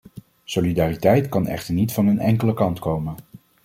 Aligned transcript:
Solidariteit 0.43 1.29
kan 1.29 1.47
echter 1.47 1.73
niet 1.73 1.91
van 1.91 2.07
een 2.07 2.19
enkele 2.19 2.53
kant 2.53 2.79
komen. 2.79 3.15